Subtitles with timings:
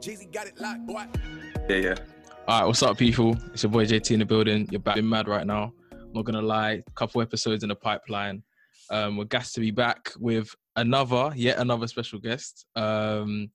[0.00, 1.06] Jeezy got it locked, boy.
[1.68, 1.94] Yeah, yeah.
[2.46, 3.36] All right, what's up, people?
[3.52, 4.68] It's your boy JT in the building.
[4.70, 5.72] You're back in mad right now.
[5.92, 8.42] I'm not gonna lie, a couple episodes in the pipeline.
[8.90, 12.64] Um, we're gassed to be back with another, yet another special guest.
[12.76, 13.50] Um,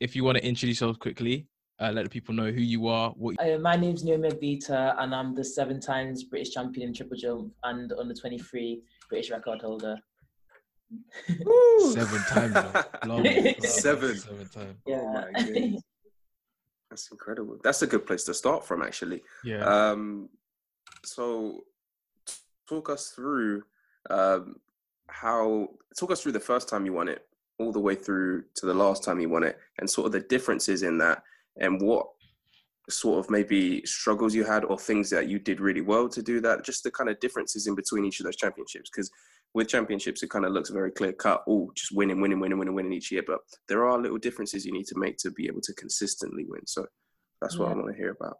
[0.00, 1.46] if you want to introduce yourself quickly,
[1.78, 3.10] uh, let the people know who you are.
[3.12, 7.16] What Uh, my name's Naomi Ogbeta, and I'm the seven times British champion in triple
[7.16, 9.96] jump and under 23 British record holder.
[11.92, 12.52] Seven times.
[12.52, 12.82] bro.
[13.06, 13.24] Long.
[13.60, 14.16] Seven.
[14.16, 14.76] Seven times.
[14.88, 15.78] Oh my.
[16.90, 17.58] That's incredible.
[17.62, 19.22] That's a good place to start from, actually.
[19.44, 19.64] Yeah.
[19.64, 20.28] Um,
[21.04, 21.64] so,
[22.68, 23.62] talk us through
[24.10, 24.56] um,
[25.08, 25.68] how.
[25.98, 27.26] Talk us through the first time you won it,
[27.58, 30.20] all the way through to the last time you won it, and sort of the
[30.20, 31.22] differences in that,
[31.60, 32.06] and what
[32.88, 36.40] sort of maybe struggles you had or things that you did really well to do
[36.40, 36.64] that.
[36.64, 39.10] Just the kind of differences in between each of those championships, because
[39.54, 41.42] with championships it kind of looks very clear cut.
[41.48, 44.72] Oh, just winning, winning, winning, winning, winning each year, but there are little differences you
[44.72, 46.66] need to make to be able to consistently win.
[46.66, 46.86] So
[47.40, 48.36] that's what I want to hear about.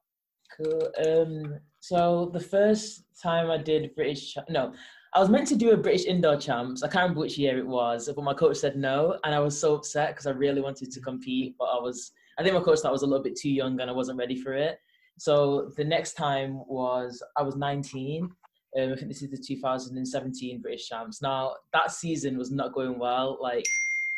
[0.56, 0.90] Cool.
[1.06, 4.72] Um, so the first time I did British, no,
[5.14, 6.82] I was meant to do a British indoor champs.
[6.82, 9.58] I can't remember which year it was, but my coach said no, and I was
[9.58, 12.80] so upset because I really wanted to compete, but I was, I think my coach
[12.80, 14.78] thought I was a little bit too young and I wasn't ready for it.
[15.18, 18.30] So the next time was I was 19.
[18.78, 21.20] Um, I think this is the 2017 British champs.
[21.22, 23.38] Now that season was not going well.
[23.40, 23.66] Like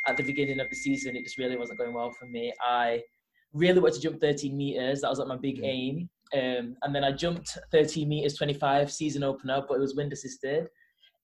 [0.07, 2.53] at the beginning of the season, it just really wasn't going well for me.
[2.61, 3.03] I
[3.55, 5.01] really wanted to jump 13 meters.
[5.01, 5.65] That was like my big Mm.
[5.67, 6.11] aim.
[6.35, 10.65] Um, and then I jumped 13 meters 25 season opener, but it was wind assisted.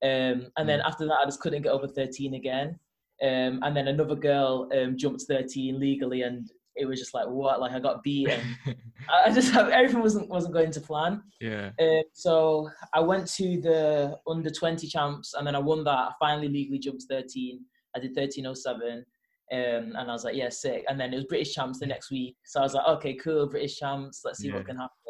[0.03, 2.79] Um, and then after that, I just couldn't get over 13 again.
[3.23, 6.49] Um, and then another girl um, jumped 13 legally, and
[6.79, 7.61] it was just like what?
[7.61, 8.31] Like I got beat,
[9.09, 11.23] I I just everything wasn't wasn't going to plan.
[11.41, 11.71] yeah.
[11.81, 15.91] Um, so I went to the under 20 champs, and then I won that.
[15.91, 17.61] I finally legally jumped 13.
[17.97, 19.05] I did 1307.
[19.51, 20.85] Um, and I was like, yeah, sick.
[20.91, 22.37] And then it was British champs the next week.
[22.45, 24.21] So I was like, okay, cool, British champs.
[24.23, 24.57] Let's see Yeah.
[24.57, 25.08] what can happen.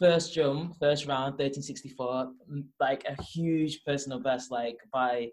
[0.00, 5.28] First jump, first round, 1364, mm, like a huge personal best, like by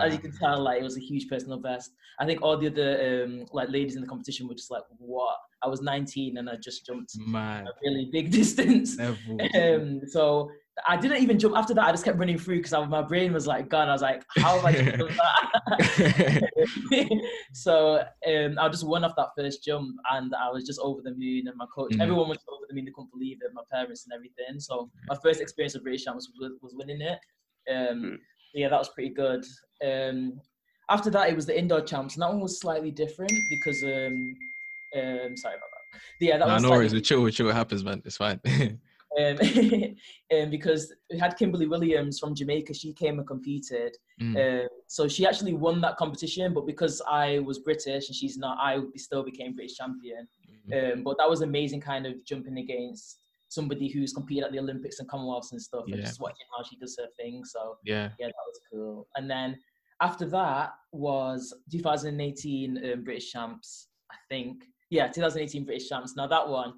[0.00, 1.92] as you can tell, like it was a huge personal best.
[2.18, 5.36] I think all the other um, like ladies in the competition were just like, "What?"
[5.62, 7.66] I was 19 and I just jumped Man.
[7.66, 8.98] a really big distance.
[8.98, 10.50] Um, so
[10.86, 11.84] I didn't even jump after that.
[11.84, 13.88] I just kept running through because my brain was like gone.
[13.88, 16.50] I was like, "How have I done that?"
[17.52, 21.12] so um, I just won off that first jump, and I was just over the
[21.12, 21.48] moon.
[21.48, 22.02] And my coach, Mhm.
[22.02, 22.84] everyone was over the moon.
[22.84, 23.50] They couldn't believe it.
[23.54, 24.60] My parents and everything.
[24.60, 27.18] So my first experience of British Champs was, was winning it.
[27.70, 28.18] Um, Mm.
[28.54, 29.44] Yeah, that was pretty good.
[29.84, 30.40] Um,
[30.88, 34.34] after that, it was the indoor champs, and that one was slightly different because um,
[34.96, 36.00] um, sorry about that.
[36.18, 36.94] Yeah, that nah, was no worries.
[36.94, 37.22] We chill.
[37.22, 37.46] We chill.
[37.46, 38.02] What happens, man?
[38.04, 38.40] It's fine.
[39.18, 39.38] um,
[40.34, 42.74] um, because we had Kimberly Williams from Jamaica.
[42.74, 43.96] She came and competed.
[44.20, 44.62] Mm.
[44.62, 48.58] Um, so she actually won that competition, but because I was British and she's not,
[48.60, 50.28] I still became British champion.
[50.70, 50.92] Mm.
[50.92, 54.98] Um, but that was amazing, kind of jumping against somebody who's competed at the Olympics
[54.98, 57.44] and Commonwealths and stuff, and just watching how she does her thing.
[57.44, 58.10] So yeah.
[58.18, 59.08] yeah, that was cool.
[59.16, 59.58] And then
[60.00, 64.64] after that was 2018 um, British Champs, I think.
[64.90, 66.16] Yeah, 2018 British Champs.
[66.16, 66.74] Now that one,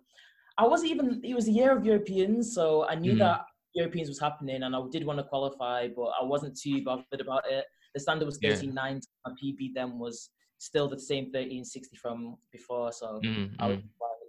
[0.61, 1.21] I wasn't even.
[1.25, 3.19] It was a year of Europeans, so I knew Mhm.
[3.25, 3.41] that
[3.75, 7.45] Europeans was happening, and I did want to qualify, but I wasn't too bothered about
[7.51, 7.65] it.
[7.95, 8.51] The standard was Yeah.
[8.51, 9.01] 13.9.
[9.27, 13.89] My PB then was still the same 13.60 from before, so Mm, I was mm.
[14.05, 14.21] like,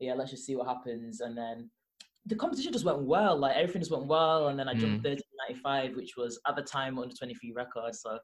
[0.00, 1.20] yeah, let's just see what happens.
[1.22, 1.70] And then
[2.26, 3.34] the competition just went well.
[3.38, 4.48] Like everything just went well.
[4.48, 5.04] And then I jumped Mm.
[5.04, 7.94] 1395, which was at the time under 23 record.
[7.94, 8.18] So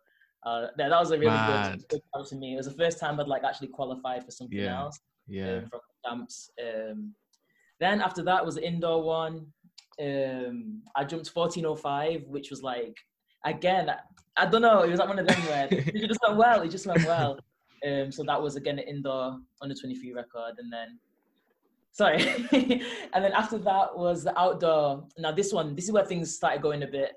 [0.44, 1.70] uh, that, that was a really Mad.
[1.70, 2.52] good, good time to me.
[2.52, 4.78] It was the first time I'd like actually qualified for something Yeah.
[4.82, 5.46] else Yeah.
[5.60, 6.50] um, from the champs.
[6.62, 7.14] Um,
[7.80, 9.46] then after that was the indoor one.
[10.00, 12.96] Um, I jumped 1405, which was like
[13.44, 13.98] again, I,
[14.36, 14.82] I don't know.
[14.82, 16.62] It was like one of them where it just went well.
[16.62, 17.38] It just went well.
[17.86, 20.98] Um, so that was again an indoor under 23 record, and then
[21.92, 22.22] sorry,
[23.12, 25.06] and then after that was the outdoor.
[25.18, 27.12] Now this one, this is where things started going a bit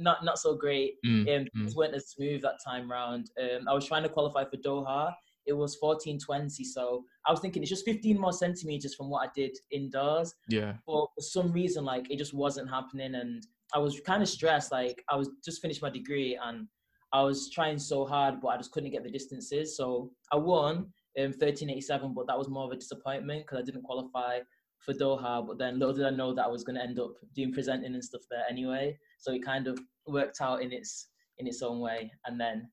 [0.00, 0.94] not not so great.
[1.04, 1.74] Mm, Um, mm.
[1.76, 3.30] weren't as smooth that time round.
[3.40, 5.12] Um, I was trying to qualify for Doha.
[5.46, 9.30] It was 1420, so I was thinking it's just 15 more centimeters from what I
[9.34, 10.34] did indoors.
[10.48, 10.74] Yeah.
[10.86, 14.72] but for some reason like it just wasn't happening and i was kind of stressed
[14.72, 16.66] like i was just finished my degree and
[17.12, 19.76] i was trying so hard but i just couldn't get the distances.
[19.76, 20.74] So i won
[21.16, 24.40] in 1387 but that was more of a disappointment because i didn't qualify
[24.84, 27.12] for doha but then little did i know that i was going to end up
[27.34, 28.96] doing presenting and stuff there anyway.
[29.18, 31.08] So it kind of worked out in its
[31.38, 32.68] in its own way and then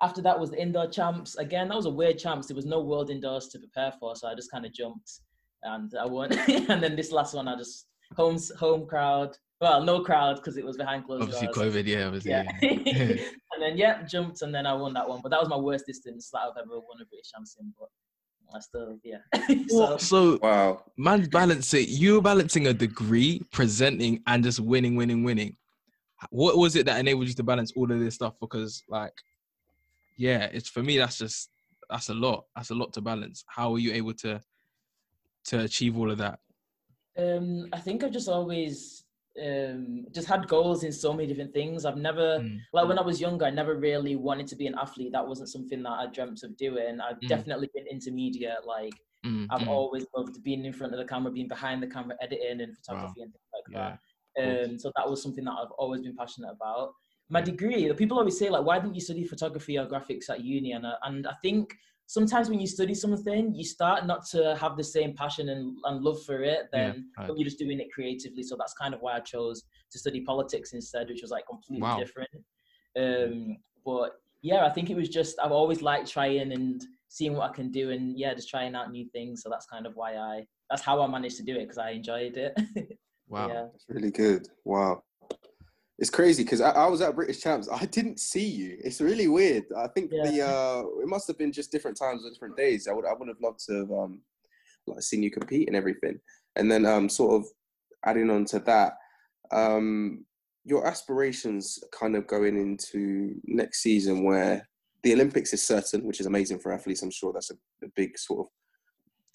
[0.00, 2.80] after that was the indoor champs again that was a weird champs there was no
[2.80, 5.20] world indoors to prepare for so i just kind of jumped
[5.62, 6.32] and I won.
[6.48, 7.86] and then this last one, I just
[8.16, 9.36] home home crowd.
[9.60, 11.74] Well, no crowd because it was behind closed Obviously, doors.
[11.74, 11.86] COVID.
[11.86, 12.06] Yeah.
[12.06, 12.30] Obviously.
[12.30, 12.44] Yeah.
[12.62, 12.70] yeah.
[13.52, 15.20] and then yeah, jumped and then I won that one.
[15.22, 17.72] But that was my worst distance that I've ever won a British champs in.
[17.78, 17.88] But
[18.54, 19.18] I still yeah.
[19.68, 20.84] so, so Wow.
[20.96, 25.56] man, balancing you're balancing a degree, presenting, and just winning, winning, winning.
[26.30, 28.34] What was it that enabled you to balance all of this stuff?
[28.40, 29.12] Because like,
[30.18, 30.98] yeah, it's for me.
[30.98, 31.50] That's just
[31.88, 32.44] that's a lot.
[32.54, 33.44] That's a lot to balance.
[33.48, 34.42] How are you able to
[35.46, 36.40] to achieve all of that?
[37.16, 39.04] Um, I think I've just always
[39.42, 41.84] um, just had goals in so many different things.
[41.84, 42.58] I've never, Mm.
[42.72, 45.12] like when I was younger, I never really wanted to be an athlete.
[45.12, 47.00] That wasn't something that I dreamt of doing.
[47.00, 47.28] I've Mm.
[47.28, 48.58] definitely been into media.
[48.64, 48.94] Like
[49.24, 49.68] Mm, I've mm.
[49.68, 53.22] always loved being in front of the camera, being behind the camera, editing and photography
[53.22, 53.96] and things like Yeah,
[54.36, 54.64] that.
[54.70, 56.94] Um, so that was something that I've always been passionate about.
[57.30, 60.42] My degree, the people always say like, why didn't you study photography or graphics at
[60.42, 60.72] uni?
[60.72, 61.74] And I, and I think
[62.06, 66.02] sometimes when you study something, you start not to have the same passion and, and
[66.02, 67.28] love for it Yeah, right.
[67.28, 68.42] when you're just doing it creatively.
[68.42, 71.82] So that's kind of why I chose to study politics instead, which was like completely
[71.86, 71.98] Wow.
[71.98, 72.30] different.
[72.98, 77.50] Um, but yeah, I think it was just I've always liked trying and seeing what
[77.50, 79.42] I can do, and yeah, just trying out new things.
[79.42, 81.90] So that's kind of why I that's how I managed to do it because I
[81.90, 82.58] enjoyed it.
[83.30, 83.48] Wow.
[83.48, 83.66] yeah.
[83.70, 84.48] That's really good.
[84.64, 85.02] Wow.
[85.98, 87.68] It's crazy because I, I was at British Champs.
[87.68, 88.78] I didn't see you.
[88.84, 89.64] It's really weird.
[89.76, 92.86] I think the uh, it must have been just different times or different days.
[92.86, 94.20] I would I would have loved to have um,
[94.86, 96.20] like seen you compete and everything.
[96.56, 97.48] And then um, sort of
[98.04, 98.94] adding on to that,
[99.50, 100.24] um,
[100.64, 104.68] your aspirations kind of going into next season where
[105.02, 107.02] the Olympics is certain, which is amazing for athletes.
[107.02, 107.54] I'm sure that's a,
[107.84, 108.46] a big sort of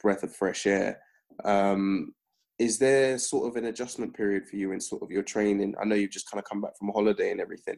[0.02, 1.00] breath of fresh air.
[1.44, 2.14] Um,
[2.60, 5.74] is there sort of an adjustment period for you in sort of your training?
[5.82, 7.78] I know you've just kind of come back from a holiday and everything.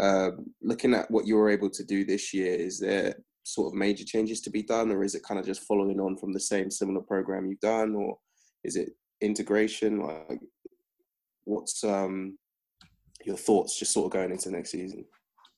[0.00, 3.78] Um, looking at what you were able to do this year, is there sort of
[3.78, 6.40] major changes to be done, or is it kind of just following on from the
[6.40, 8.18] same similar program you've done, or
[8.64, 8.90] is it
[9.20, 10.00] integration?
[10.00, 10.40] Like,
[11.44, 12.38] what's um,
[13.24, 15.04] your thoughts just sort of going into next season?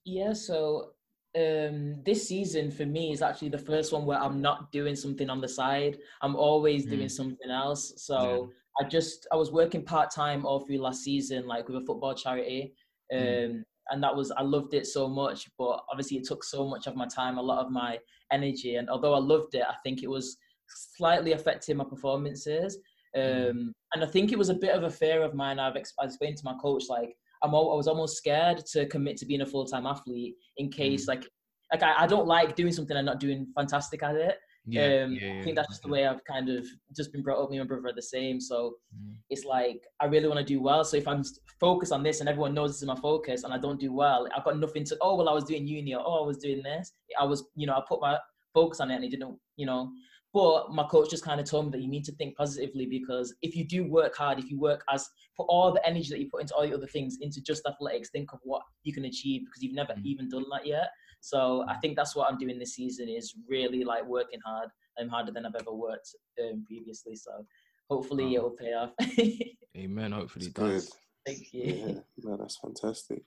[0.05, 0.93] Yeah, so
[1.37, 5.29] um, this season for me is actually the first one where I'm not doing something
[5.29, 5.99] on the side.
[6.23, 7.11] I'm always doing Mm.
[7.11, 7.93] something else.
[7.97, 8.51] So
[8.81, 12.15] I just I was working part time all through last season, like with a football
[12.15, 12.73] charity,
[13.13, 13.65] um, Mm.
[13.91, 15.51] and that was I loved it so much.
[15.59, 17.99] But obviously, it took so much of my time, a lot of my
[18.33, 20.37] energy, and although I loved it, I think it was
[20.69, 22.79] slightly affecting my performances.
[23.15, 23.73] Um, Mm.
[23.95, 25.59] And I think it was a bit of a fear of mine.
[25.59, 29.27] I've explained to my coach like I'm al- I was almost scared to commit to
[29.27, 31.25] being a full time athlete in case like
[31.73, 34.37] like I, I don't like doing something and not doing fantastic at it.
[34.69, 36.67] Yeah, um, yeah, I think that's just the way I've kind of
[36.97, 37.51] just been brought up.
[37.51, 39.15] Me and my brother are the same, so Mm.
[39.31, 40.83] it's like I really want to do well.
[40.85, 41.23] So if I'm
[41.61, 44.27] focused on this and everyone knows this is my focus, and I don't do well,
[44.37, 44.97] I've got nothing to.
[45.01, 46.93] Oh well, I was doing uni, or oh I was doing this.
[47.21, 48.19] I was, you know, I put my
[48.55, 49.93] focus on it, and it didn't, you know.
[50.37, 53.35] But my coach just kind of told me that you need to think positively because
[53.41, 56.29] if you do work hard, if you work as put all the energy that you
[56.31, 59.47] put into all the other things into just athletics, think of what you can achieve
[59.47, 60.05] because you've never Mm.
[60.05, 60.91] even done that yet.
[61.23, 64.69] So I think that's what I'm doing this season is really like working hard
[64.99, 67.17] and harder than I've ever worked um, previously.
[67.17, 67.47] So
[67.89, 68.35] hopefully Wow.
[68.35, 68.93] it will pay off.
[69.75, 70.13] Amen.
[70.13, 70.93] Hopefully, It's it does.
[71.25, 71.63] Thank you.
[71.65, 73.23] Yeah, no, that's fantastic.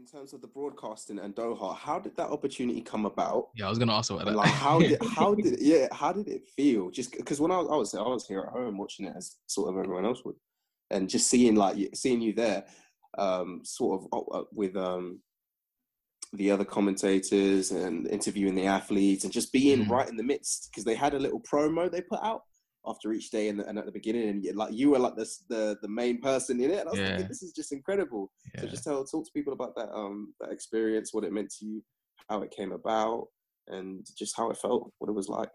[0.00, 3.48] In terms of the broadcasting and Doha, how did that opportunity come about?
[3.54, 4.34] Yeah, I was gonna ask about that.
[4.34, 6.90] like, how did how did yeah how did it feel?
[6.90, 9.36] Just because when I was, I was I was here at home watching it as
[9.46, 10.36] sort of everyone else would,
[10.90, 12.64] and just seeing like seeing you there,
[13.18, 15.20] um, sort of uh, with um
[16.32, 19.90] the other commentators and interviewing the athletes and just being Mhm.
[19.90, 22.44] right in the midst because they had a little promo they put out
[22.86, 25.44] after each day and, and at the beginning and you- like you were like this
[25.48, 27.08] the the main person in it and I was Yeah.
[27.08, 30.50] thinking this is just incredible so just tell talk to people about that um that
[30.50, 31.82] experience, what it meant to you,
[32.28, 33.28] how it came about,
[33.68, 35.50] and just how it felt, what it was like.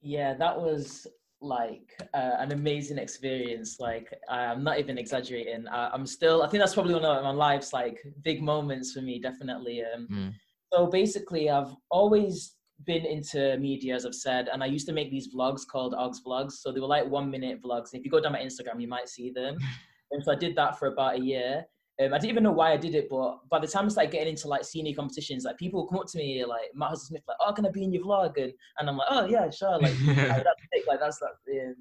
[0.00, 1.06] Yeah, that was
[1.40, 3.78] like uh, an amazing experience.
[3.80, 5.66] Like I'm not even exaggerating.
[5.68, 6.42] I, I'm still.
[6.42, 9.18] I think that's probably one of my life's like big moments for me.
[9.20, 9.82] Definitely.
[9.84, 10.32] Um, Mm.
[10.72, 15.10] So basically, I've always been into media, as I've said, and I used to make
[15.10, 16.52] these vlogs called Ogs Vlogs.
[16.52, 17.90] So they were like one minute vlogs.
[17.92, 19.58] If you go down my Instagram, you might see them.
[20.10, 21.64] and so I did that for about a year.
[22.00, 24.12] Um, I didn't even know why I did it, but by the time I started
[24.12, 27.08] getting into like senior competitions, like people would come up to me like Matt Hudson
[27.08, 29.50] Smith, like, "Oh, can I be in your vlog?" And and I'm like, "Oh yeah,
[29.50, 30.84] sure." Like, like, that's sick.
[30.86, 31.74] Like that's that, um,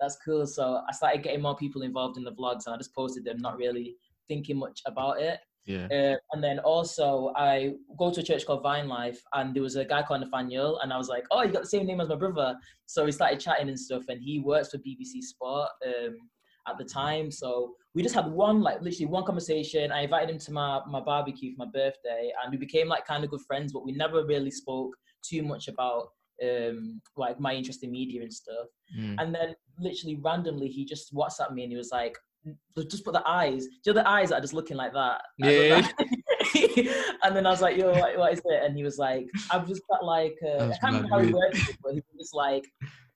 [0.00, 0.44] that's cool.
[0.44, 3.38] So I started getting more people involved in the vlogs, and I just posted them,
[3.38, 3.94] not really
[4.26, 5.38] thinking much about it.
[5.70, 6.12] Yeah.
[6.12, 9.76] Uh, and then also I go to a church called Vine Life, and there was
[9.76, 12.08] a guy called Nathaniel, and I was like, "Oh, you got the same name as
[12.08, 16.16] my brother." So we started chatting and stuff, and he works for BBC Sport um,
[16.68, 17.30] at the time.
[17.30, 19.92] So we just had one, like literally one conversation.
[19.92, 23.24] I invited him to my my barbecue for my birthday, and we became like kind
[23.24, 26.08] of good friends, but we never really spoke too much about
[26.42, 28.66] um like my interest in media and stuff.
[28.98, 29.16] Mm.
[29.18, 32.16] And then literally randomly, he just WhatsApped me and he was like,
[32.88, 33.66] "Just put the eyes.
[33.66, 35.22] Do you know the eyes that are just looking like that?
[35.38, 35.86] Yeah.
[37.24, 38.62] and then I was like, yo, what, what is it?
[38.64, 41.68] And he was like, I've just got like, uh, I can't remember how he worded
[41.68, 42.64] it, but he was just like,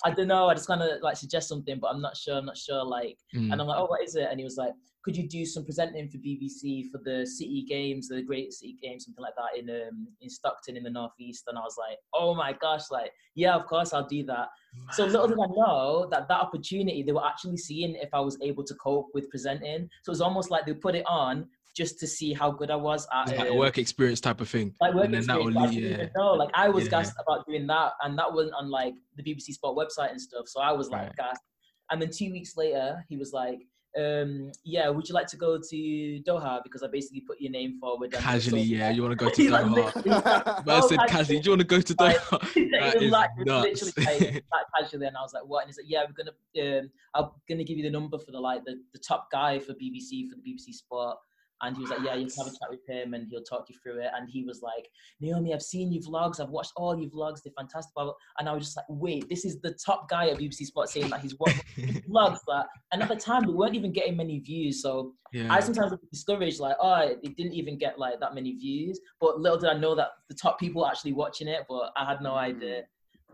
[0.05, 2.45] I don't know, I just kind of like suggest something, but I'm not sure, I'm
[2.45, 2.85] not sure.
[2.85, 3.51] Like, mm.
[3.51, 4.29] and I'm like, oh, what is it?
[4.31, 8.09] And he was like, could you do some presenting for BBC for the City Games,
[8.09, 11.45] the Great City Games, something like that in um, in Stockton in the northeast?
[11.47, 14.49] And I was like, oh my gosh, like yeah, of course I'll do that.
[14.93, 18.39] So little did I know that that opportunity they were actually seeing if I was
[18.43, 19.89] able to cope with presenting.
[20.03, 22.77] So it was almost like they put it on just to see how good I
[22.77, 23.37] was at.
[23.37, 24.75] Like a work experience type of thing.
[24.81, 25.57] Like work experience.
[25.57, 26.07] Will, yeah.
[26.17, 26.91] No, like I was yeah.
[26.91, 30.47] gassed about doing that, and that wasn't on like the BBC Sport website and stuff.
[30.47, 31.17] So I was like right.
[31.17, 31.43] gassed.
[31.91, 33.59] And then two weeks later, he was like,
[33.97, 36.63] um, yeah, would you like to go to Doha?
[36.65, 38.13] Because I basically put your name forward.
[38.13, 40.65] Casually, yeah, you want to go to Doha.
[40.65, 42.71] but I said casually, do you want to go to Doha?
[42.81, 43.83] that is like, nuts.
[43.85, 45.63] literally like, casually, and I was like, what?
[45.63, 48.41] And he's like, yeah, we're gonna, um, I'm gonna give you the number for the
[48.41, 51.19] like the, the top guy for BBC for the BBC Sport.
[51.63, 53.67] And he was like, Yeah, you can have a chat with him and he'll talk
[53.69, 54.11] you through it.
[54.15, 54.89] And he was like,
[55.21, 56.41] Naomi, I've seen your vlogs.
[56.41, 57.43] I've watched all your vlogs.
[57.43, 57.93] They're fantastic.
[58.39, 61.11] And I was just like, Wait, this is the top guy at BBC Sport saying
[61.11, 61.63] that he's watched
[62.09, 62.39] vlogs.
[62.49, 64.83] That, and at the time, we weren't even getting many views.
[64.83, 65.53] So yeah.
[65.53, 69.01] I sometimes was discouraged, like, Oh, it didn't even get like that many views.
[69.21, 72.05] But little did I know that the top people were actually watching it, but I
[72.05, 72.39] had no mm.
[72.39, 72.83] idea.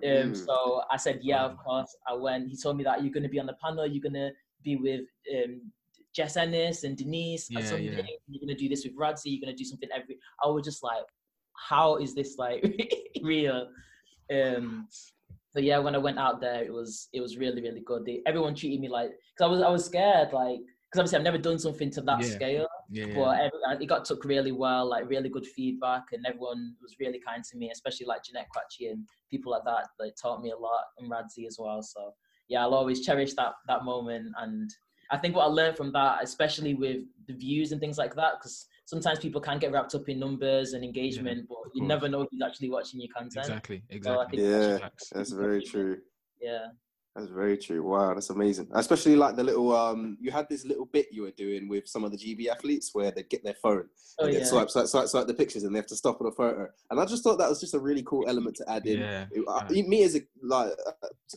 [0.03, 0.47] Um, mm.
[0.47, 1.95] So I said, yeah, of course.
[2.09, 2.49] I went.
[2.49, 3.87] He told me that you're going to be on the panel.
[3.87, 4.31] You're going to
[4.63, 5.73] be with um,
[6.15, 7.61] Jess Ennis and Denise yeah.
[7.77, 8.03] Yeah.
[8.29, 9.27] You're gonna do this with Radzi.
[9.27, 10.19] You're gonna do something every.
[10.43, 11.05] I was just like,
[11.69, 12.65] how is this like
[13.23, 13.69] real?
[14.33, 14.89] Um,
[15.53, 18.05] so yeah, when I went out there, it was it was really really good.
[18.05, 21.25] They, everyone treated me like because I was I was scared like because obviously I've
[21.25, 22.31] never done something to that yeah.
[22.31, 22.67] scale.
[22.91, 23.15] Yeah, yeah.
[23.15, 27.21] But every, it got took really well, like really good feedback, and everyone was really
[27.25, 29.89] kind to me, especially like Jeanette Kwakye and people like that.
[29.99, 31.83] They taught me a lot, and Radzi as well.
[31.83, 32.13] So
[32.49, 34.71] yeah, I'll always cherish that that moment and
[35.11, 38.35] I think what I learned from that, especially with the views and things like that,
[38.39, 42.09] because sometimes people can get wrapped up in numbers and engagement, yeah, but you never
[42.09, 43.47] know who's actually watching your content.
[43.47, 44.39] Exactly, exactly.
[44.39, 45.99] So yeah, that's, that's very true.
[46.41, 46.67] Yeah.
[47.17, 47.83] That's very true.
[47.83, 48.69] Wow, that's amazing.
[48.73, 52.05] Especially like the little um, you had this little bit you were doing with some
[52.05, 53.89] of the GB athletes where they get their phone
[54.21, 54.45] oh, and yeah.
[54.45, 56.69] swipe, swipe, swipe, swipe the pictures, and they have to stop on a photo.
[56.91, 59.01] And I just thought that was just a really cool element to add in.
[59.01, 59.27] Yeah.
[59.33, 60.71] It, I, me as a like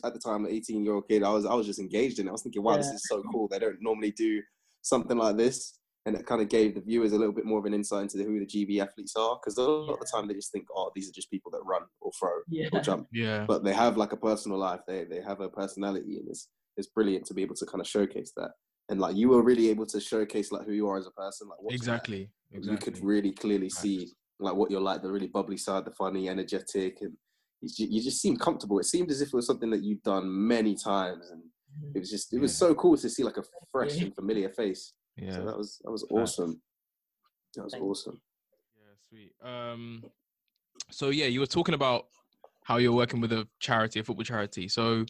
[0.04, 2.26] at the time, an eighteen year old kid, I was I was just engaged in
[2.26, 2.30] it.
[2.30, 2.78] I was thinking, wow, yeah.
[2.78, 3.48] this is so cool.
[3.48, 4.42] They don't normally do
[4.82, 7.64] something like this and it kind of gave the viewers a little bit more of
[7.64, 9.94] an insight into who the GB athletes are because a lot yeah.
[9.94, 12.30] of the time they just think, oh, these are just people that run or throw
[12.48, 12.68] yeah.
[12.72, 13.08] or jump.
[13.12, 13.44] Yeah.
[13.46, 14.80] But they have like a personal life.
[14.86, 17.86] They they have a personality, and it's it's brilliant to be able to kind of
[17.86, 18.50] showcase that.
[18.90, 21.48] And like you were really able to showcase like who you are as a person.
[21.48, 22.72] Like exactly, exactly.
[22.72, 26.28] You could really clearly see like what you're like, the really bubbly side, the funny,
[26.28, 27.16] energetic, and
[27.62, 28.78] you just seemed comfortable.
[28.78, 31.96] It seemed as if it was something that you'd done many times, and mm-hmm.
[31.96, 34.92] it was just it was so cool to see like a fresh and familiar face.
[35.16, 36.60] Yeah, so that was that was awesome.
[37.54, 38.20] That was awesome.
[38.76, 39.32] Yeah, sweet.
[39.42, 40.04] Um,
[40.90, 42.06] so yeah, you were talking about
[42.64, 44.68] how you're working with a charity, a football charity.
[44.68, 45.04] So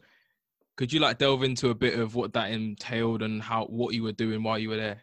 [0.76, 4.02] could you like delve into a bit of what that entailed and how what you
[4.02, 5.02] were doing while you were there?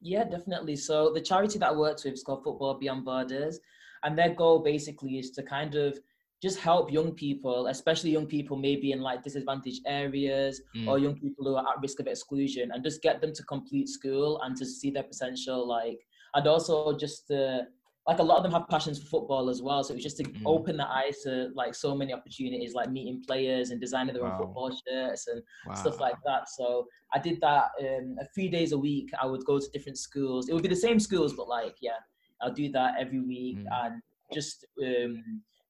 [0.00, 0.76] Yeah, definitely.
[0.76, 3.58] So the charity that I worked with is called Football Beyond Borders,
[4.02, 5.98] and their goal basically is to kind of
[6.42, 10.88] just help young people, especially young people maybe in like disadvantaged areas mm.
[10.88, 13.88] or young people who are at risk of exclusion, and just get them to complete
[13.88, 15.66] school and to see their potential.
[15.66, 16.00] Like,
[16.34, 17.68] and also just to,
[18.08, 19.84] like a lot of them have passions for football as well.
[19.84, 20.42] So it's just to mm.
[20.44, 24.32] open the eyes to like so many opportunities, like meeting players and designing their wow.
[24.32, 25.74] own football shirts and wow.
[25.74, 26.48] stuff like that.
[26.48, 29.10] So I did that um, a few days a week.
[29.22, 30.48] I would go to different schools.
[30.48, 32.00] It would be the same schools, but like yeah,
[32.40, 33.66] I'll do that every week mm.
[33.84, 34.02] and
[34.34, 35.22] just um,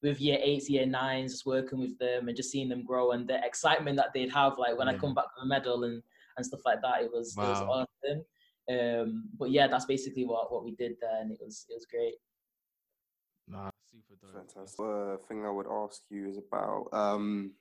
[0.03, 3.29] with year eights, year nines, just working with them and just seeing them grow and
[3.29, 4.95] the excitement that they'd have, like when yeah.
[4.95, 6.03] I come back with a medal and,
[6.37, 7.03] and stuff like that.
[7.03, 7.45] It was wow.
[7.45, 8.25] it was awesome.
[8.71, 11.87] Um, but yeah, that's basically what, what we did there, and it was it was
[11.87, 12.15] great.
[13.49, 14.53] Nah, super dope.
[14.53, 14.81] Fantastic.
[14.81, 16.89] Uh, thing I would ask you is about.
[16.93, 17.53] Um,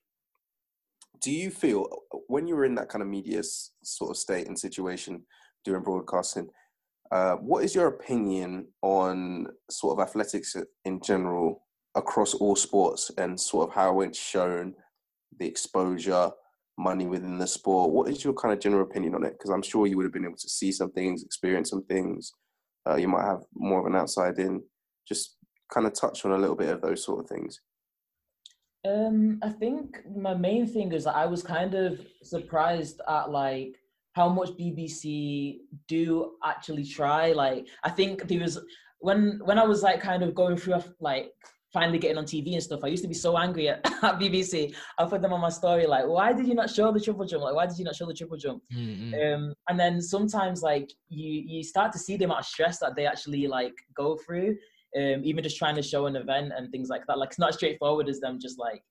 [1.22, 1.88] do you feel
[2.28, 3.44] when you were in that kind of media
[3.84, 5.24] sort of state and situation
[5.64, 6.50] during broadcasting?
[7.12, 10.56] Uh, what is your opinion on sort of athletics
[10.86, 11.62] in general
[11.96, 14.74] across all sports and sort of how it's shown
[15.40, 16.32] the exposure
[16.78, 17.92] money within the sport.
[17.92, 19.34] What is your kind of general opinion on it?
[19.34, 22.34] Because i'm sure you would have been able to see some things experience some things
[22.88, 24.64] uh, you might have more of an outside in.
[25.08, 25.38] Just
[25.74, 27.60] kind of touch on a little bit of those sort of things.
[28.84, 33.76] Um i think my main thing is that i was kind of surprised at like
[34.14, 37.32] how much bbc do actually try.
[37.32, 38.60] Like i think there was
[38.98, 41.32] when when i was like kind of going through like
[41.72, 42.82] finally getting on TV and stuff.
[42.84, 44.74] I used to be so angry at, at BBC.
[44.98, 47.44] I put them on my story like, why did you not show the triple jump?
[47.44, 48.64] Like, why did you not show the triple jump?
[48.74, 49.14] Mm-hmm.
[49.14, 52.96] Um, and then sometimes like you you start to see the amount of stress that
[52.96, 54.58] they actually like go through.
[54.98, 57.18] Um, even just trying to show an event and things like that.
[57.18, 58.84] Like it's not as straightforward as them just like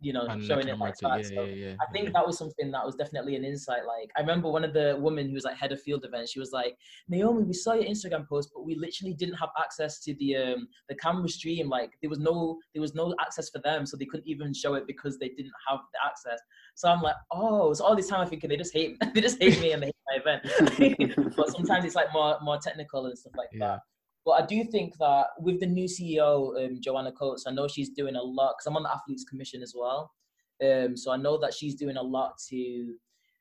[0.00, 1.18] you know And showing it like that.
[1.18, 3.84] yeah, So yeah, yeah, I think that was something that was definitely an insight.
[3.86, 6.32] Like I remember one of the women who was like head of field events.
[6.32, 6.76] She was like,
[7.08, 10.68] Naomi, we saw your Instagram post, but we literally didn't have access to the um
[10.88, 11.68] the camera stream.
[11.68, 14.74] Like there was no there was no access for them, so they couldn't even show
[14.74, 16.40] it because they didn't have the access.
[16.74, 19.40] So I'm like, oh, so all this time I'm thinking they just hate they just
[19.42, 21.34] hate me and they hate my event.
[21.36, 23.80] but sometimes it's like more more technical and stuff like that.
[24.24, 27.90] But I do think that with the new CEO, um, Joanna Coates, I know she's
[27.90, 30.12] doing a lot because I'm on the athletes commission as well.
[30.62, 32.94] Um, so I know that she's doing a lot to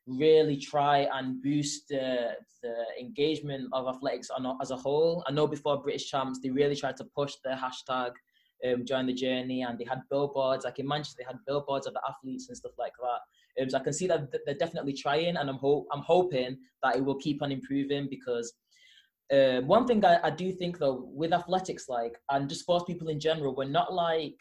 [0.07, 2.31] really try and boost the,
[2.63, 4.29] the engagement of athletics
[4.61, 5.23] as a whole.
[5.27, 8.11] I know before British Champs, they really tried to push the hashtag
[8.67, 10.65] um, during the journey and they had billboards.
[10.65, 13.61] Like in Manchester, they had billboards of the athletes and stuff like that.
[13.61, 16.57] Um, so I can see that th- they're definitely trying and I'm, hope I'm hoping
[16.83, 18.53] that it will keep on improving because
[19.31, 23.09] um, one thing I, I do think though with athletics like and just sports people
[23.09, 24.35] in general we're not like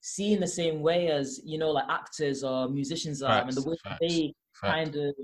[0.00, 3.76] seen the same way as you know like actors or musicians are and the way
[3.82, 4.74] facts, they Fact.
[4.74, 5.14] kind of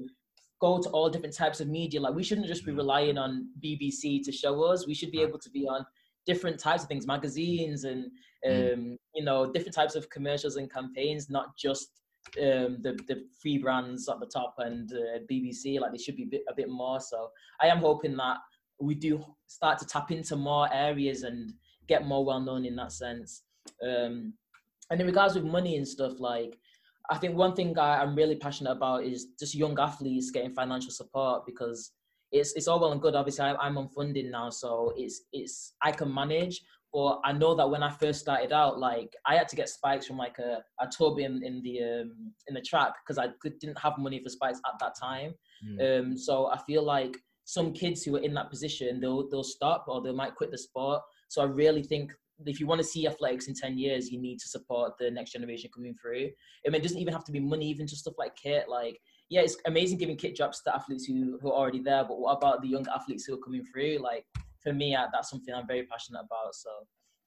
[0.60, 2.76] go to all different types of media like we shouldn't just be Mm.
[2.78, 5.84] relying on bbc to show us we should be able to be on
[6.26, 8.04] different types of things magazines and
[8.46, 8.96] um, Mm.
[9.14, 11.88] you know different types of commercials and campaigns not just
[12.40, 16.22] um, the the free brands at the top and uh, bbc like they should be
[16.24, 17.28] a bit, a bit more so
[17.60, 18.38] i am hoping that
[18.80, 21.52] we do start to tap into more areas and
[21.88, 23.42] get more well known in that sense.
[23.82, 24.34] Um,
[24.90, 26.58] and in regards with money and stuff, like
[27.10, 30.90] I think one thing I, I'm really passionate about is just young athletes getting financial
[30.90, 31.92] support because
[32.30, 33.14] it's it's all well and good.
[33.14, 36.60] Obviously, I, I'm on funding now, so it's it's I can manage.
[36.92, 40.06] But I know that when I first started out, like I had to get spikes
[40.06, 43.58] from like a, a tub in, in the um, in the track because I could,
[43.60, 45.34] didn't have money for spikes at that time.
[45.66, 46.00] Mm.
[46.00, 49.86] Um, so I feel like some kids who are in that position, they'll they'll stop
[49.88, 51.02] or they might quit the sport.
[51.28, 52.12] So I really think
[52.46, 55.32] if you want to see athletics in 10 years, you need to support the next
[55.32, 56.30] generation coming through.
[56.66, 58.68] I mean, it doesn't even have to be money, even just stuff like kit.
[58.68, 62.18] Like, yeah, it's amazing giving kit drops to athletes who, who are already there, but
[62.18, 63.98] what about the young athletes who are coming through?
[63.98, 64.24] Like,
[64.62, 66.54] for me, I, that's something I'm very passionate about.
[66.54, 66.70] So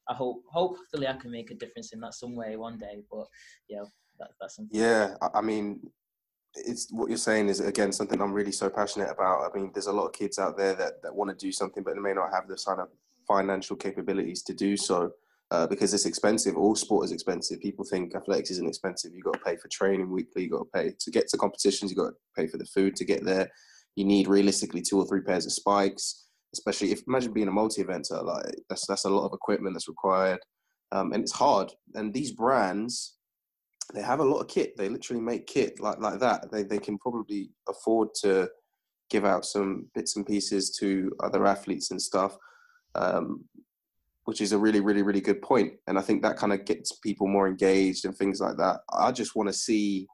[0.09, 3.01] I hope, hopefully, I can make a difference in that some way one day.
[3.11, 3.25] But
[3.69, 3.83] yeah,
[4.19, 4.79] that, that's something.
[4.79, 5.79] Yeah, I mean,
[6.55, 9.49] it's what you're saying is again something I'm really so passionate about.
[9.49, 11.83] I mean, there's a lot of kids out there that, that want to do something,
[11.83, 12.89] but they may not have the kind of
[13.27, 15.11] financial capabilities to do so
[15.51, 16.55] uh, because it's expensive.
[16.55, 17.59] All sport is expensive.
[17.59, 19.13] People think athletics isn't expensive.
[19.13, 20.43] You got to pay for training weekly.
[20.43, 21.91] You've got to pay to get to competitions.
[21.91, 23.49] You've got to pay for the food to get there.
[23.95, 26.23] You need realistically two or three pairs of spikes.
[26.53, 30.39] Especially if imagine being a multi-eventer, like that's that's a lot of equipment that's required,
[30.93, 31.73] um, and it's hard.
[31.95, 33.14] And these brands,
[33.93, 34.75] they have a lot of kit.
[34.77, 36.51] They literally make kit like like that.
[36.51, 38.49] They they can probably afford to
[39.09, 42.37] give out some bits and pieces to other athletes and stuff,
[42.95, 43.45] um,
[44.25, 45.73] which is a really really really good point.
[45.87, 48.79] And I think that kind of gets people more engaged and things like that.
[48.91, 50.07] I just want to see.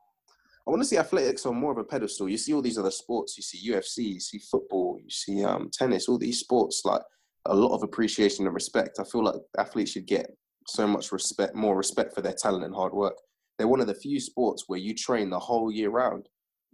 [0.68, 2.30] I want to see athletics on more of a pedestal.
[2.30, 3.36] You see all these other sports.
[3.36, 4.14] You see UFC.
[4.14, 5.00] You see football.
[5.02, 6.08] You see um, tennis.
[6.08, 7.02] All these sports, like
[7.46, 9.00] a lot of appreciation and respect.
[9.00, 10.28] I feel like athletes should get
[10.68, 13.16] so much respect, more respect for their talent and hard work
[13.62, 16.28] they're one of the few sports where you train the whole year round.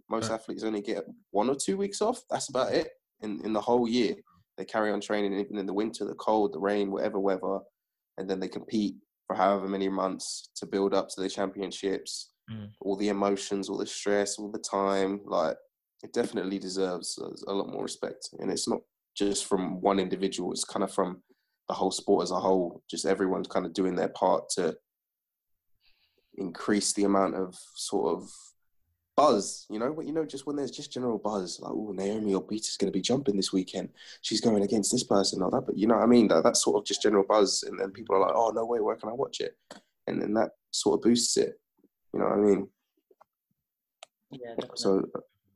[0.08, 2.22] Most athletes only get one or two weeks off.
[2.30, 2.88] That's about it
[3.20, 4.14] in, in the whole year.
[4.56, 7.58] They carry on training even in the winter, the cold, the rain, whatever weather,
[8.16, 8.94] and then they compete
[9.26, 12.30] for however many months to build up to the championships.
[12.50, 12.70] Mm.
[12.80, 15.20] All the emotions, all the stress, all the time.
[15.26, 15.58] Like
[16.02, 18.80] it definitely deserves a lot more respect, and it's not
[19.14, 20.52] just from one individual.
[20.52, 21.22] It's kind of from
[21.68, 22.82] the whole sport as a whole.
[22.90, 24.74] Just everyone's kind of doing their part to
[26.38, 28.30] increase the amount of sort of
[29.18, 32.34] buzz, you know, but you know, just when there's just general buzz, like, oh, Naomi
[32.34, 33.88] Ogbeta's going to be jumping this weekend.
[34.22, 36.28] She's going against this person or that, but you know what I mean?
[36.28, 37.64] That, that's sort of just general buzz.
[37.64, 39.56] And then people are like, oh, no way, where can I watch it?
[40.06, 41.60] And then that sort of boosts it.
[42.12, 42.68] You know what I mean?
[44.30, 44.76] Yeah, definitely.
[44.76, 45.04] So,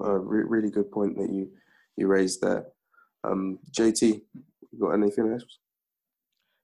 [0.00, 1.48] a re- really good point that you,
[1.96, 2.66] you raised there.
[3.22, 4.22] Um, JT,
[4.72, 5.44] you got anything else?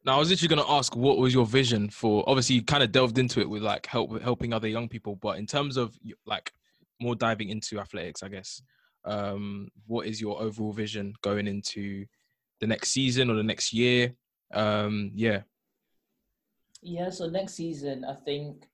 [0.08, 2.24] Now, I was literally going to ask, what was your vision for?
[2.26, 5.36] Obviously, you kind of delved into it with like help helping other young people, but
[5.36, 6.50] in terms of like
[6.98, 8.62] more diving into athletics, I guess,
[9.04, 12.06] um, what is your overall vision going into
[12.58, 14.14] the next season or the next year?
[14.54, 15.42] Um, yeah,
[16.80, 18.66] Yeah, so next season, I think,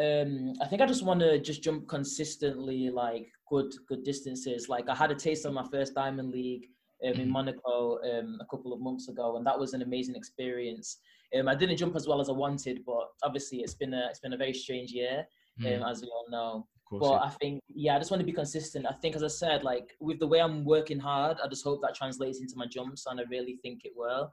[0.00, 4.68] um, I think I just want to just jump consistently, like good, good distances.
[4.68, 6.66] Like I had a taste of my first Diamond League
[7.06, 7.30] um, in Mhm.
[7.30, 10.98] Monaco um, a couple of months ago, and that was an amazing experience.
[11.36, 14.20] Um, I didn't jump as well as I wanted, but obviously it's been a it's
[14.20, 15.26] been a very strange year,
[15.60, 16.66] Mm, um, as we all know.
[16.90, 17.20] But yeah.
[17.28, 18.86] I think, yeah, I just want to be consistent.
[18.86, 21.80] I think, as I said, like with the way I'm working hard, I just hope
[21.82, 24.32] that translates into my jumps, and I really think it will.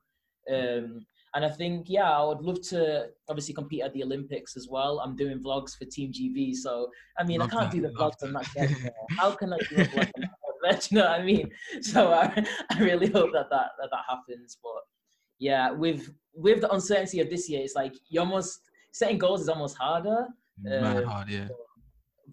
[0.52, 4.68] Um, and I think, yeah, I would love to obviously compete at the Olympics as
[4.70, 5.00] well.
[5.00, 7.94] I'm doing vlogs for Team GB, so I mean, Love I can't that, do the
[7.94, 8.48] vlogs on that.
[8.56, 8.70] that.
[8.72, 8.94] anymore.
[9.18, 10.30] How can I do a vlog on that?
[10.72, 11.52] Do you know what I mean?
[11.82, 14.58] So I, I really hope that that, that that happens.
[14.62, 14.82] But
[15.40, 18.60] yeah, with with the uncertainty of this year, it's like you almost
[18.92, 20.28] setting goals is almost harder.
[20.62, 21.48] Mad um, hard, yeah.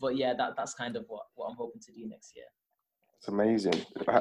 [0.01, 2.47] But yeah, that that's kind of what what I'm hoping to do next year.
[3.19, 3.75] It's amazing.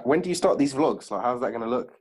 [0.04, 1.12] When do you start these vlogs?
[1.12, 1.93] Like, how's that going to look?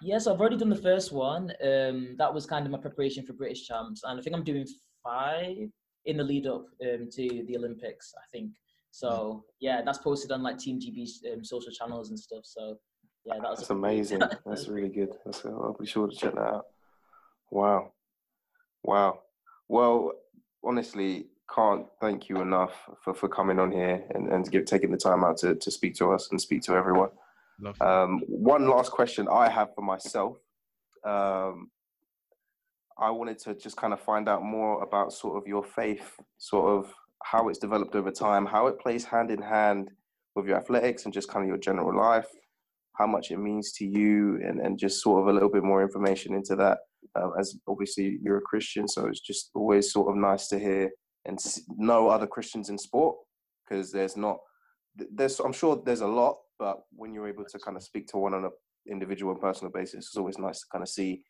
[0.00, 1.52] Yes, I've already done the first one.
[1.62, 4.66] Um, that was kind of my preparation for British champs, and I think I'm doing
[5.04, 5.56] five
[6.06, 8.12] in the lead up um, to the Olympics.
[8.18, 8.50] I think
[8.92, 9.44] so.
[9.60, 12.44] Yeah, that's posted on like Team GB's um, social channels and stuff.
[12.44, 12.78] So
[13.24, 14.20] yeah, that was That's amazing.
[14.46, 15.10] That's really good.
[15.24, 16.64] That's, I'll be sure to check that out.
[17.50, 17.92] Wow.
[18.82, 19.20] Wow.
[19.68, 20.12] Well,
[20.64, 24.96] honestly, can't thank you enough for, for coming on here and, and give, taking the
[24.96, 27.10] time out to, to speak to us and speak to everyone.
[27.60, 27.86] Love that.
[27.86, 30.38] Um, one last question I have for myself.
[31.04, 31.70] Um,
[32.98, 36.78] I wanted to just kind of find out more about sort of your faith, sort
[36.78, 36.92] of
[37.24, 39.90] how it's developed over time, how it plays hand in hand
[40.34, 42.28] with your athletics and just kind of your general life,
[42.96, 45.82] how much it means to you, and, and just sort of a little bit more
[45.82, 46.78] information into that.
[47.14, 50.90] Um, as obviously you're a Christian, so it's just always sort of nice to hear
[51.24, 51.38] and
[51.76, 53.16] know other Christians in sport
[53.64, 54.38] because there's not
[54.94, 58.18] there's I'm sure there's a lot, but when you're able to kind of speak to
[58.18, 58.50] one on an
[58.90, 61.22] individual and personal basis, it's always nice to kind of see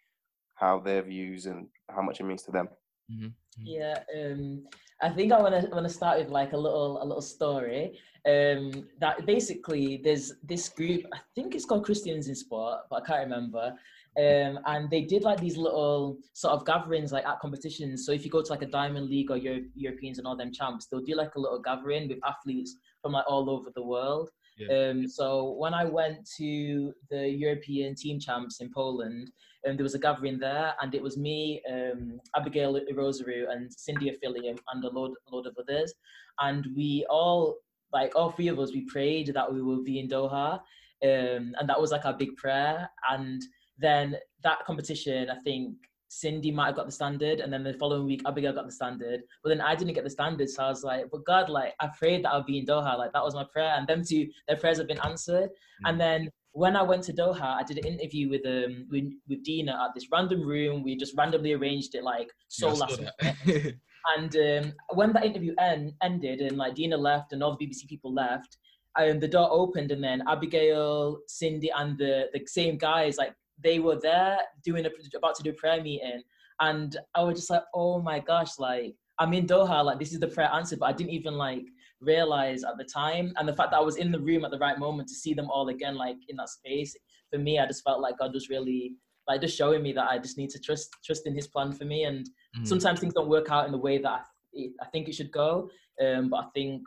[0.55, 2.69] how their views and how much it means to them.
[3.11, 3.33] Mhm.
[3.59, 4.67] Yeah, um,
[5.03, 7.99] I think I want to want to start with like a little a little story.
[8.25, 11.05] Um, that basically there's this group.
[11.12, 13.75] I think it's called Christians in Sport, but I can't remember.
[14.18, 18.05] Um, and they did like these little sort of gatherings like at competitions.
[18.05, 20.53] So if you go to like a Diamond League or Euro- Europeans and all them
[20.53, 24.31] champs, they'll do like a little gathering with athletes from like all over the world.
[24.59, 24.90] Yeah.
[24.90, 29.31] Um, so when I went to the European team champs in Poland,
[29.66, 34.11] um, there was a gathering there, and it was me, um, Abigail Irozuru, and Cindy
[34.11, 35.94] Ofili, and a load, load of others.
[36.40, 37.57] And we all,
[37.92, 41.68] like all three of us, we prayed that we would be in Doha, um, and
[41.68, 42.90] that was like our big prayer.
[43.09, 43.42] And
[43.83, 45.77] then that competition, I think
[46.09, 49.23] Cindy might have got the standard, and then the following week Abigail got the standard.
[49.42, 51.88] But then I didn't get the standard, so I was like, "But God, like I
[51.99, 54.59] prayed that I'd be in Doha, like that was my prayer." And them two, their
[54.59, 55.51] prayers have been answered.
[55.87, 59.42] And then when I went to Doha, I did an interview with um with, with
[59.42, 60.83] Dina at this random room.
[60.83, 63.77] We just randomly arranged it like so Yeah, last minute.
[64.16, 67.87] And um, when that interview end, ended and like Dina left and all the BBC
[67.88, 68.57] people left,
[68.97, 73.79] and the door opened and then Abigail, Cindy, and the the same guys like they
[73.79, 76.23] were there doing a about to do a prayer meeting,
[76.61, 80.21] and I was just like, oh my gosh, like I'm in Doha, like this is
[80.21, 81.65] the prayer answer, but I didn't even like
[82.01, 84.59] realize at the time, and the fact that I was in the room at the
[84.59, 86.97] right moment to see them all again, like in that space,
[87.31, 88.95] for me, I just felt like God was really
[89.29, 91.85] like just showing me that I just need to trust trust in His plan for
[91.85, 92.67] me, and Mm.
[92.67, 95.71] sometimes things don't work out in the way that I, I think it should go.
[96.05, 96.83] Um, but I think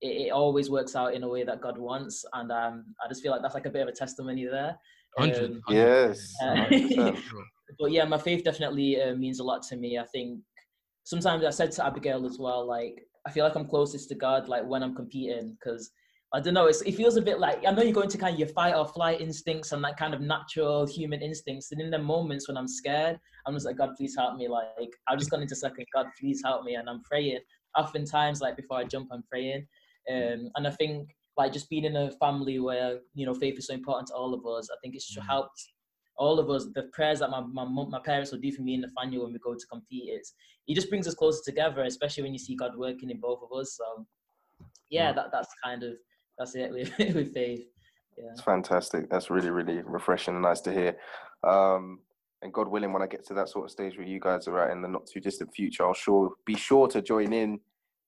[0.00, 3.22] it, it always works out in a way that God wants, and um, I just
[3.22, 4.76] feel like that's like a bit of a testimony there.
[5.16, 5.74] 100, Um, 100%.
[5.74, 7.12] Yes, Uh,
[7.78, 9.98] but yeah, my faith definitely uh, means a lot to me.
[9.98, 10.40] I think
[11.04, 14.48] sometimes I said to Abigail as well, like I feel like I'm closest to God,
[14.48, 15.90] like when I'm competing, because
[16.32, 18.34] I don't know, it's, it feels a bit like I know you're going to kind
[18.34, 21.90] of your fight or flight instincts and that kind of natural human instincts, and in
[21.90, 24.48] the moments when I'm scared, I'm just like, God, please help me.
[24.48, 27.40] Like I've just gone into second, God, please help me, and I'm praying.
[27.76, 29.66] Oftentimes, like before I jump, I'm praying,
[30.12, 33.66] um, and I think like just being in a family where you know faith is
[33.66, 34.68] so important to all of us.
[34.70, 35.26] I think it's Mm.
[35.26, 35.60] helped
[36.16, 36.66] all of us.
[36.74, 39.38] The prayers that my my, my parents will do for me and Nathaniel when we
[39.40, 40.34] go to compete, it's
[40.66, 43.56] it just brings us closer together, especially when you see God working in both of
[43.58, 43.76] us.
[43.76, 44.06] So
[44.90, 45.12] yeah, Yeah.
[45.12, 45.94] that that's kind of
[46.38, 47.66] that's it with with faith.
[48.16, 48.30] Yeah.
[48.30, 49.10] It's fantastic.
[49.10, 50.96] That's really, really refreshing and nice to hear.
[51.42, 52.00] Um,
[52.42, 54.60] and God willing, when I get to that sort of stage where you guys are
[54.60, 57.58] at in the not too distant future, I'll sure be sure to join in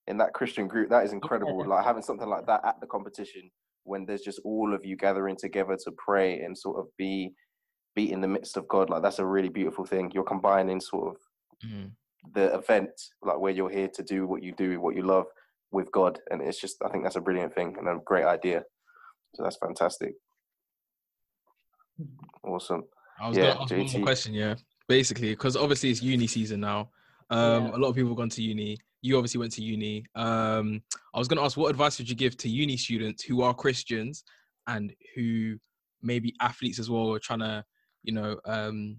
[0.06, 0.90] in that Christian group.
[0.90, 1.66] That is incredible.
[1.66, 3.50] Like having something like that at the competition
[3.84, 7.32] when there's just all of you gathering together to pray and sort of be
[7.94, 8.90] be in the midst of God.
[8.90, 10.10] Like that's a really beautiful thing.
[10.12, 11.20] You're combining sort of
[11.66, 11.92] Mhm.
[12.34, 12.90] the event,
[13.22, 15.26] like where you're here to do what you do, what you love
[15.70, 16.20] with God.
[16.30, 18.64] And it's just I think that's a brilliant thing and a great idea.
[19.34, 20.14] So that's fantastic.
[22.44, 22.84] Awesome.
[23.20, 23.92] I was Yeah, gonna ask one JT.
[23.98, 24.54] more question, yeah.
[24.88, 26.90] Basically, because obviously it's uni season now.
[27.30, 27.76] Um, Yeah.
[27.76, 28.78] a lot of people have gone to uni.
[29.06, 30.04] You obviously went to uni.
[30.16, 30.82] Um,
[31.14, 34.24] I was gonna ask, what advice would you give to uni students who are Christians
[34.66, 35.58] and who
[36.02, 37.64] maybe athletes as well, are trying to,
[38.02, 38.96] you know, um,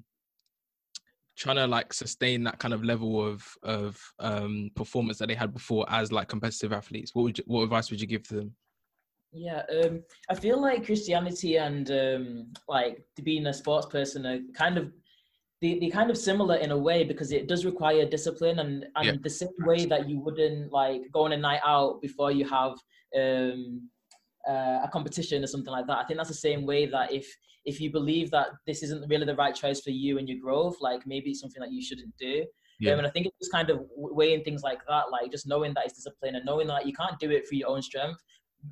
[1.36, 5.54] trying to like sustain that kind of level of of um, performance that they had
[5.54, 7.14] before as like competitive athletes?
[7.14, 8.56] What would you, what advice would you give to them?
[9.34, 14.78] Yeah, um, I feel like Christianity and um, like being a sports person are kind
[14.78, 14.94] of
[15.62, 19.06] they they kind of similar in a way because it does require discipline and and
[19.06, 19.14] Yeah.
[19.22, 22.74] the same way that you wouldn't like go on a night out before you have
[23.18, 23.90] um,
[24.48, 25.98] uh, a competition or something like that.
[25.98, 27.28] I think that's the same way that if
[27.66, 30.78] if you believe that this isn't really the right choice for you and your growth,
[30.80, 32.46] like maybe it's something that you shouldn't do.
[32.80, 32.92] Yeah.
[32.94, 35.74] Um, and I think it's just kind of weighing things like that, like just knowing
[35.74, 38.22] that it's discipline and knowing that you can't do it for your own strength.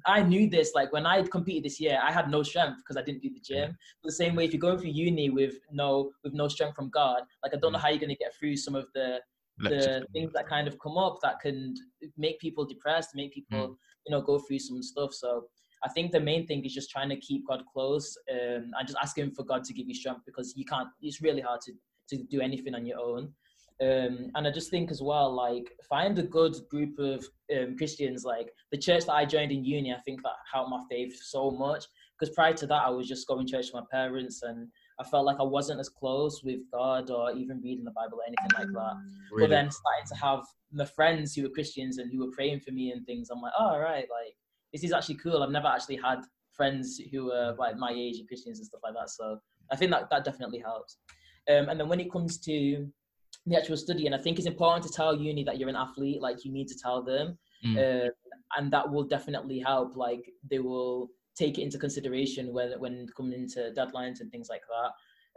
[0.06, 3.04] I knew this, like when I competed this year, I had no strength because I
[3.04, 3.72] didn't do the gym.
[3.72, 3.76] Mm.
[4.04, 7.22] the same way, if you're going through uni with no with no strength from God,
[7.44, 7.82] like I don't know mm.
[7.82, 9.20] how you're going to get through some of the
[9.60, 9.86] Lectures.
[9.86, 11.76] the things that kind of come up that can
[12.18, 13.76] make people depressed, make people mm.
[14.06, 15.14] you know go through some stuff.
[15.14, 15.46] So
[15.84, 18.98] I think the main thing is just trying to keep God close um, and just
[19.02, 20.90] asking for God to give you strength because you can't.
[21.02, 21.74] It's really hard to
[22.10, 23.34] to do anything on your own.
[23.82, 28.24] Um, and I just think as well, like find a good group of um, Christians.
[28.24, 31.52] Like the church that I joined in uni, I think that helped my faith so
[31.52, 31.86] much.
[32.18, 34.70] Because prior to that, I was just going to church with my parents, and
[35.02, 38.24] I felt like I wasn't as close with God or even reading the Bible or
[38.26, 38.94] anything like that.
[39.38, 42.72] But then starting to have my friends who were Christians and who were praying for
[42.72, 44.34] me and things, I'm like, oh, all right, like
[44.72, 45.44] this is actually cool.
[45.44, 46.20] I've never actually had
[46.54, 49.10] friends who were like my age and Christians and stuff like that.
[49.10, 49.38] So
[49.72, 50.98] I think that that definitely helps.
[51.50, 52.88] Um, and then when it comes to
[53.46, 56.22] the actual study, and I think it's important to tell uni that you're an athlete.
[56.22, 57.78] Like you need to tell them, Mm.
[57.78, 58.10] uh,
[58.58, 59.96] and that will definitely help.
[59.96, 64.64] Like they will take it into consideration when when coming into deadlines and things like
[64.74, 64.92] that.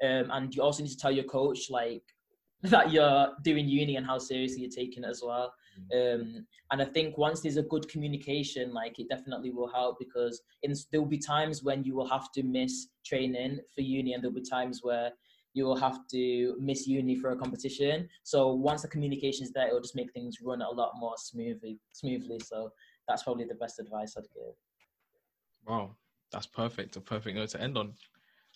[0.06, 2.02] Um, and you also need to tell your coach like
[2.62, 5.52] that you're doing uni and how seriously you're taking it as well.
[5.94, 10.42] Um, and I think once there's a good communication, like it definitely will help because
[10.64, 14.22] in, there will be times when you will have to miss training for uni, and
[14.22, 15.12] there'll be times where
[15.58, 18.08] you will have to miss uni for a competition.
[18.22, 21.16] So once the communication is there, it will just make things run a lot more
[21.16, 21.80] smoothly.
[21.92, 22.38] Smoothly.
[22.44, 22.70] So
[23.08, 24.54] that's probably the best advice I'd give.
[25.66, 25.96] Wow,
[26.30, 26.94] that's perfect.
[26.96, 27.94] A perfect note to end on.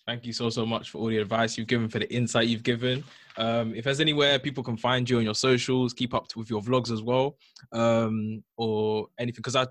[0.07, 2.63] Thank you so so much for all the advice you've given, for the insight you've
[2.63, 3.03] given.
[3.37, 6.63] Um, if there's anywhere people can find you on your socials, keep up with your
[6.63, 7.37] vlogs as well,
[7.73, 9.41] um, or anything.
[9.41, 9.67] Because I,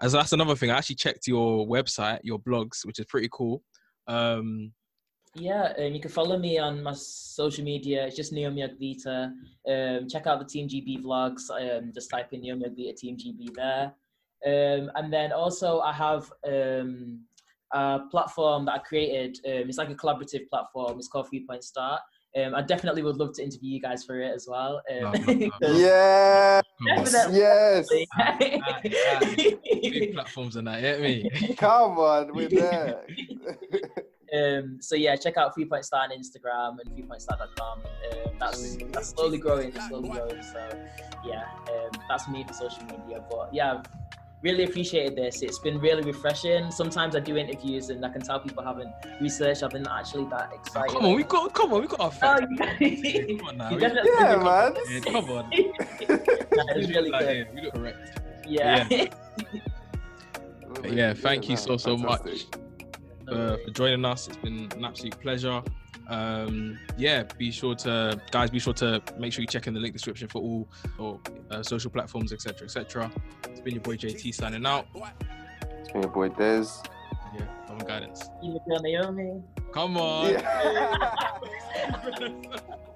[0.00, 3.62] as that's another thing, I actually checked your website, your blogs, which is pretty cool.
[4.06, 4.72] Um,
[5.36, 8.04] Yeah, um, you can follow me on my social media.
[8.06, 9.32] It's just Naomi Ogbeta.
[9.68, 11.50] Um, check out the Team GB vlogs.
[11.50, 13.92] Um, just type in Naomi Ogbeta Team GB there.
[14.44, 17.20] Um, and then also I have um,
[17.72, 19.38] a platform that I created.
[19.46, 20.98] Um, it's like a collaborative platform.
[20.98, 22.00] It's called Three Point Star.
[22.36, 24.82] Um, I definitely would love to interview you guys for it as well.
[24.90, 25.12] Um.
[25.12, 25.80] 'cause-
[26.86, 27.38] Yes, Definitely.
[27.38, 27.88] yes.
[29.62, 31.28] big platforms and that, get me?
[31.56, 33.04] Come on, we're there.
[34.36, 37.80] Um, so yeah, check out Three Point Star on Instagram and threepointstar.com.
[37.80, 40.42] Um, that's that's slowly growing, it's slowly growing.
[40.42, 40.68] So
[41.24, 43.24] yeah, um, that's me for social media.
[43.30, 43.84] But yeah, I've
[44.42, 45.42] really appreciated this.
[45.42, 46.70] It's been really refreshing.
[46.70, 48.90] Sometimes I do interviews and I can tell people haven't
[49.20, 49.62] researched.
[49.62, 50.92] I've been actually that excited.
[50.94, 52.80] Come on, we got, come on, we got our Oh, facts.
[52.80, 53.68] you, Come on now.
[53.70, 54.74] you we- definitely Yeah, did man.
[54.88, 55.50] Yeah, come on.
[56.50, 57.36] That is really Like, good.
[57.36, 58.20] yeah, we look correct.
[58.46, 58.88] Yeah.
[60.74, 62.22] But yeah, thank you so, so much.
[62.22, 62.54] fantastic.
[62.54, 62.58] uh,
[63.30, 64.28] for joining us.
[64.28, 65.62] It's been an absolute pleasure.
[66.08, 69.80] Um, yeah, be sure to guys, be sure to make sure you check in the
[69.80, 73.10] link description for all or uh, social platforms, etc., etc.
[73.48, 74.86] It's been your boy JT signing out.
[74.94, 76.66] It's been your boy Des.
[77.32, 78.28] Yeah, come on, guidance.
[78.42, 79.40] You feel Naomi.
[79.72, 80.30] Come on.
[80.32, 81.30] Yeah.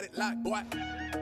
[0.00, 1.19] got it locked, boy.